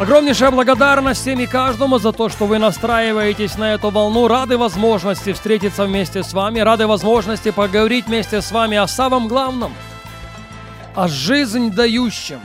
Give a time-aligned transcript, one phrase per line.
[0.00, 4.26] Огромнейшая благодарность всем и каждому за то, что вы настраиваетесь на эту волну.
[4.26, 9.72] Рады возможности встретиться вместе с вами, рады возможности поговорить вместе с вами о самом главном,
[10.96, 12.40] о жизнь дающем,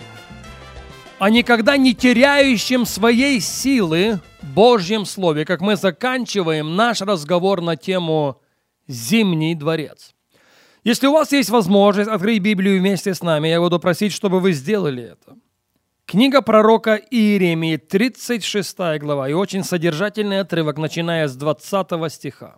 [1.17, 8.39] о никогда не теряющем своей силы Божьем Слове, как мы заканчиваем наш разговор на тему
[8.88, 10.13] «Зимний дворец».
[10.84, 14.52] Если у вас есть возможность открыть Библию вместе с нами, я буду просить, чтобы вы
[14.52, 15.36] сделали это.
[16.10, 22.56] Книга пророка Иеремии, 36 глава, и очень содержательный отрывок, начиная с 20 стиха.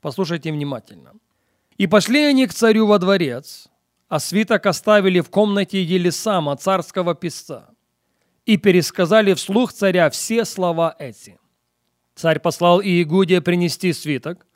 [0.00, 1.12] Послушайте внимательно.
[1.76, 3.68] «И пошли они к царю во дворец,
[4.08, 7.68] а свиток оставили в комнате Елисама, царского писца,
[8.46, 11.38] и пересказали вслух царя все слова эти.
[12.14, 14.46] Царь послал Иегудия принести свиток,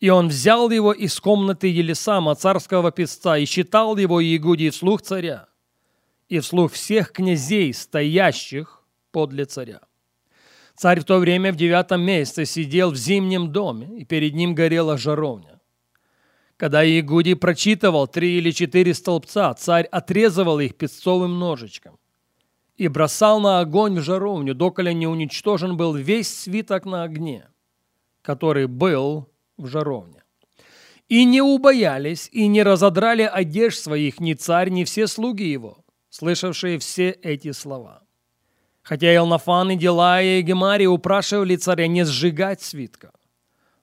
[0.00, 5.48] и он взял его из комнаты Елисама, царского писца, и читал его Иегудии вслух царя
[6.28, 8.82] и вслух всех князей, стоящих
[9.12, 9.80] подле царя.
[10.76, 14.98] Царь в то время в девятом месяце сидел в зимнем доме, и перед ним горела
[14.98, 15.60] жаровня.
[16.56, 21.98] Когда Иегудий прочитывал три или четыре столбца, царь отрезывал их песцовым ножичком
[22.76, 27.48] и бросал на огонь в жаровню, доколе не уничтожен был весь свиток на огне,
[28.22, 30.22] который был в жаровне.
[31.08, 36.78] И не убоялись, и не разодрали одежд своих ни царь, ни все слуги его, слышавшие
[36.78, 38.02] все эти слова.
[38.82, 43.12] Хотя Елнафан и Делая и Гемария упрашивали царя не сжигать свитка,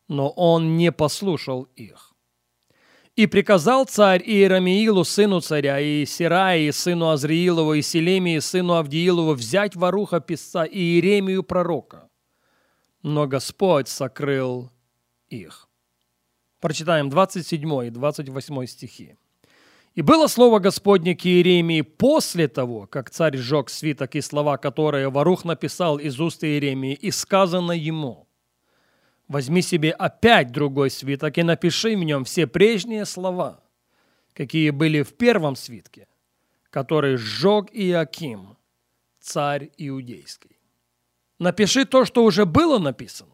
[0.08, 2.14] но он не послушал их.
[3.16, 9.76] И приказал царь Иерамиилу, сыну царя, и Сираи, сыну Азриилову, и Селемии, сыну Авдиилову, взять
[9.76, 12.10] воруха писца и Иеремию пророка.
[13.04, 14.72] Но Господь сокрыл
[15.28, 15.70] их.
[16.60, 19.18] Прочитаем 27 и 28 стихи.
[19.96, 25.10] «И было слово Господне к Иеремии после того, как царь сжег свиток и слова, которые
[25.10, 28.28] Варух написал из уст Иеремии, и сказано ему,
[29.28, 33.64] «Возьми себе опять другой свиток и напиши в нем все прежние слова,
[34.34, 36.08] какие были в первом свитке,
[36.70, 38.58] который сжег Иаким,
[39.20, 40.58] царь иудейский.
[41.40, 43.34] Напиши то, что уже было написано,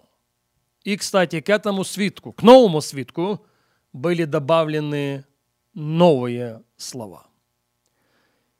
[0.84, 3.46] и, кстати, к этому свитку, к новому свитку
[3.92, 5.26] были добавлены
[5.74, 7.28] новые слова.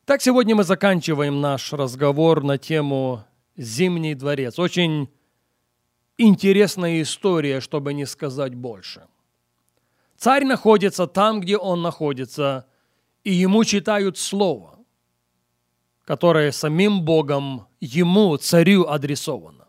[0.06, 3.24] Так сегодня мы заканчиваем наш разговор на тему
[3.56, 4.58] «Зимний дворец».
[4.60, 5.10] Очень
[6.18, 9.08] интересная история, чтобы не сказать больше.
[10.18, 12.66] Царь находится там, где он находится,
[13.24, 14.80] и ему читают слово,
[16.04, 19.68] которое самим Богом ему, царю, адресовано.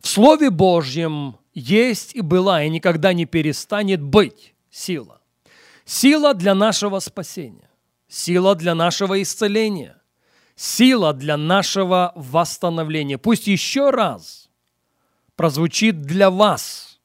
[0.00, 5.21] В Слове Божьем есть и была, и никогда не перестанет быть сила.
[5.84, 7.70] Сила для нашего спасения,
[8.08, 10.00] сила для нашего исцеления,
[10.54, 13.18] сила для нашего восстановления.
[13.18, 14.48] Пусть еще раз
[15.34, 17.00] прозвучит для вас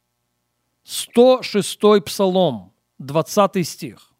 [0.84, 4.12] 106 Псалом, 20 стих.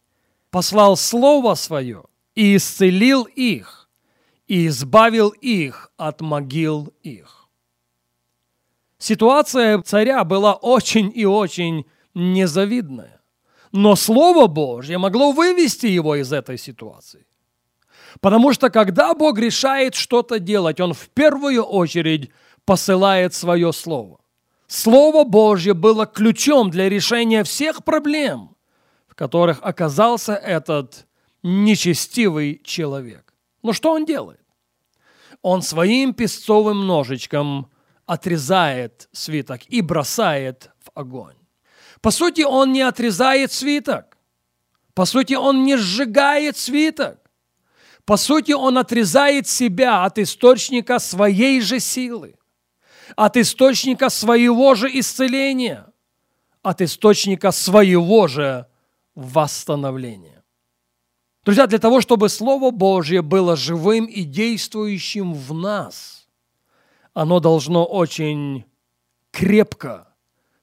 [0.50, 2.04] «Послал Слово Свое
[2.34, 3.88] и исцелил их,
[4.46, 7.48] и избавил их от могил их».
[8.98, 13.17] Ситуация царя была очень и очень незавидная.
[13.72, 17.26] Но Слово Божье могло вывести его из этой ситуации.
[18.20, 22.30] Потому что когда Бог решает что-то делать, Он в первую очередь
[22.64, 24.20] посылает свое Слово.
[24.66, 28.56] Слово Божье было ключом для решения всех проблем,
[29.06, 31.06] в которых оказался этот
[31.42, 33.32] нечестивый человек.
[33.62, 34.40] Но что он делает?
[35.42, 37.70] Он своим песцовым ножичком–
[38.08, 41.36] отрезает свиток и бросает в огонь.
[42.00, 44.16] По сути, он не отрезает свиток.
[44.94, 47.18] По сути, он не сжигает свиток.
[48.04, 52.36] По сути, он отрезает себя от источника своей же силы,
[53.16, 55.86] от источника своего же исцеления,
[56.62, 58.66] от источника своего же
[59.14, 60.42] восстановления.
[61.44, 66.16] Друзья, для того, чтобы Слово Божье было живым и действующим в нас–
[67.18, 68.64] оно должно очень
[69.32, 70.07] крепко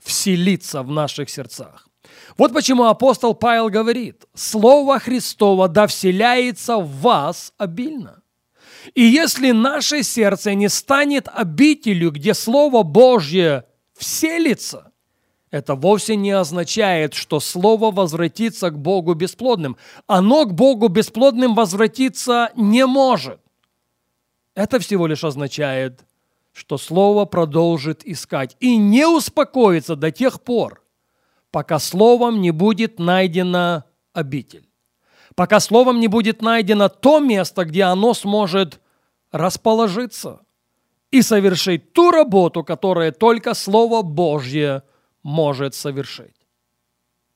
[0.06, 1.88] вселиться в наших сердцах.
[2.38, 8.22] Вот почему апостол Павел говорит, Слово Христово да вселяется в вас обильно.
[8.94, 13.66] И если наше сердце не станет обителю, где Слово Божье
[13.98, 14.92] вселится,
[15.50, 19.78] это вовсе не означает, что Слово возвратится к Богу бесплодным.
[20.06, 23.40] Оно к Богу бесплодным возвратиться не может.
[24.54, 26.01] Это всего лишь означает,
[26.56, 30.81] что Слово продолжит искать и не успокоится до тех пор,
[31.52, 34.69] пока Словом не будет найдена обитель,
[35.36, 38.80] пока Словом не будет найдено то место, где оно сможет
[39.34, 40.40] расположиться
[41.12, 44.84] и совершить ту работу, которую только Слово Божье
[45.24, 46.48] может совершить.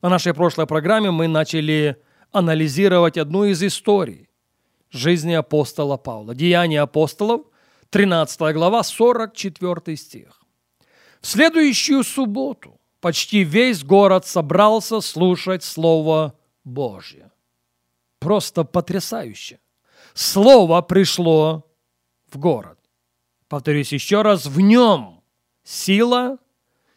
[0.00, 1.98] На нашей прошлой программе мы начали
[2.32, 4.30] анализировать одну из историй
[4.88, 6.34] жизни апостола Павла.
[6.34, 7.42] Деяния апостолов,
[7.90, 10.40] 13 глава, 44 стих.
[11.20, 16.34] В следующую субботу почти весь город собрался слушать Слово
[16.64, 17.30] Божье.
[18.20, 19.58] Просто потрясающе.
[20.14, 21.66] Слово пришло
[22.30, 22.78] в город.
[23.48, 25.22] Повторюсь еще раз, в нем
[25.64, 26.38] сила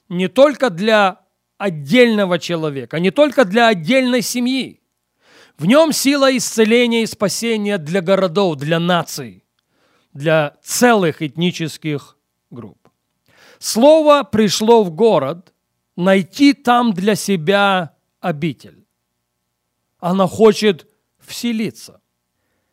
[0.09, 1.21] не только для
[1.57, 4.81] отдельного человека, не только для отдельной семьи.
[5.57, 9.42] В нем сила исцеления и спасения для городов, для наций,
[10.13, 12.17] для целых этнических
[12.49, 12.89] групп.
[13.59, 15.53] Слово пришло в город
[15.95, 18.85] найти там для себя обитель.
[19.99, 20.87] Она хочет
[21.19, 22.01] вселиться.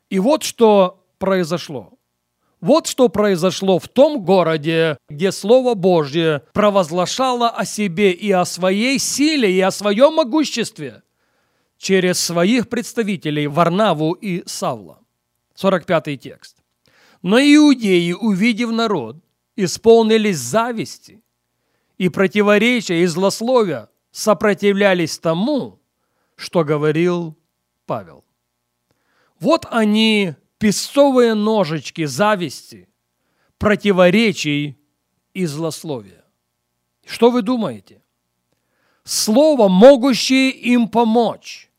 [0.08, 1.94] И вот что произошло.
[2.60, 8.98] Вот что произошло в том городе, где Слово Божье провозглашало о себе и о своей
[8.98, 11.02] силе, и о своем могуществе
[11.78, 14.98] через своих представителей Варнаву и Савла.
[15.54, 16.59] 45 текст.
[17.22, 19.17] Но иудеи, увидев народ,
[19.56, 21.22] исполнились зависти
[21.99, 25.81] и противоречия и злословия сопротивлялись тому,
[26.34, 27.37] что говорил
[27.87, 28.25] Павел.
[29.38, 32.88] Вот они песцовые ножички зависти,
[33.58, 34.78] противоречий
[35.34, 36.25] и злословия.
[37.05, 38.02] Что вы думаете?
[39.05, 41.70] Слово, могущее им помочь,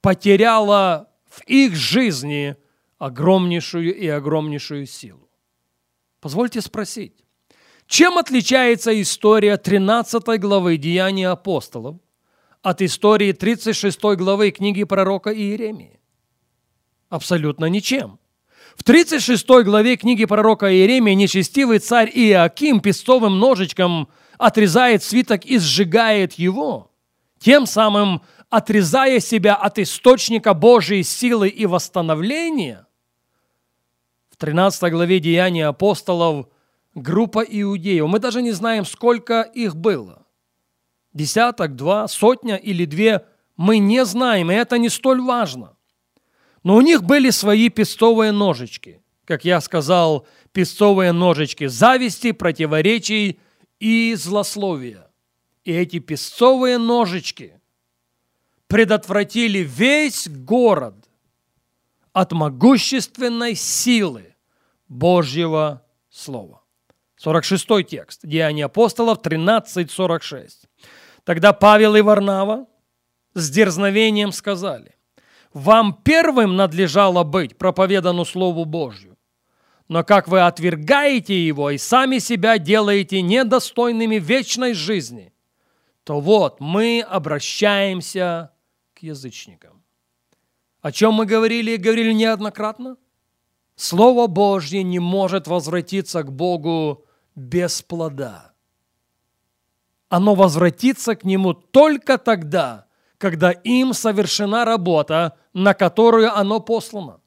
[0.00, 2.56] потеряло в их жизни
[3.02, 5.28] огромнейшую и огромнейшую силу.
[6.20, 7.24] Позвольте спросить,
[7.88, 11.96] чем отличается история 13 главы Деяний апостолов
[12.62, 15.98] от истории 36 главы книги пророка Иеремии?
[17.08, 18.20] Абсолютно ничем.
[18.76, 26.34] В 36 главе книги пророка Иеремии нечестивый царь Иоаким пестовым ножичком отрезает свиток и сжигает
[26.34, 26.92] его,
[27.40, 32.86] тем самым отрезая себя от источника Божьей силы и восстановления.
[34.42, 36.48] В 13 главе Деяния апостолов
[36.96, 40.26] группа иудеев, мы даже не знаем, сколько их было.
[41.12, 43.24] Десяток, два, сотня или две,
[43.56, 45.76] мы не знаем, и это не столь важно–
[46.64, 49.00] но у них были свои пестовые ножички.
[49.24, 53.38] Как я сказал, пестовые ножички зависти, противоречий
[53.78, 55.08] и злословия.
[55.64, 57.60] И эти песцовые ножички
[58.66, 61.08] предотвратили весь город
[62.12, 64.31] от могущественной силы
[64.92, 66.62] Божьего Слова.
[67.16, 68.20] 46 текст.
[68.24, 70.66] Деяния апостолов 13.46.
[71.24, 72.66] Тогда Павел и Варнава
[73.32, 74.96] с дерзновением сказали,
[75.54, 79.16] вам первым надлежало быть проповедану Слову Божью.
[79.88, 85.32] Но как вы отвергаете его и сами себя делаете недостойными вечной жизни,
[86.04, 88.52] то вот мы обращаемся
[88.94, 89.82] к язычникам.
[90.82, 92.96] О чем мы говорили и говорили неоднократно?
[93.76, 98.52] Слово Божье не может возвратиться к Богу без плода.
[100.08, 102.86] Оно возвратится к Нему только тогда,
[103.18, 107.20] когда им совершена работа, на которую оно послано.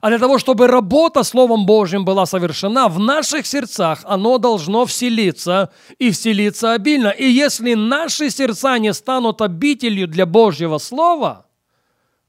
[0.00, 5.72] А для того, чтобы работа Словом Божьим была совершена, в наших сердцах оно должно вселиться
[5.98, 7.08] и вселиться обильно.
[7.08, 11.46] И если наши сердца не станут обителью для Божьего Слова,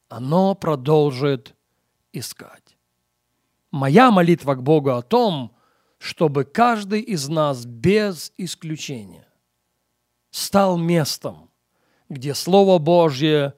[0.07, 1.53] оно продолжит
[2.11, 2.68] искать.
[3.71, 5.55] Моя молитва к Богу о том,
[5.99, 9.27] чтобы каждый из нас без исключения
[10.31, 11.51] стал местом,
[12.07, 13.53] где Слово Божье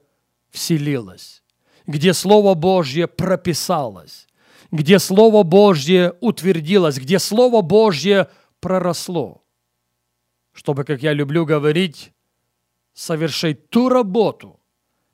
[0.50, 1.42] вселилось,
[1.86, 4.26] где Слово Божье прописалось,
[4.70, 8.28] где Слово Божье утвердилось, где Слово Божье
[8.60, 9.42] проросло,
[10.52, 12.12] чтобы, как я люблю говорить,
[12.92, 14.60] совершить ту работу,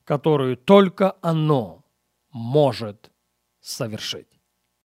[0.05, 1.85] которую только оно
[2.33, 3.13] может
[3.61, 4.38] совершить.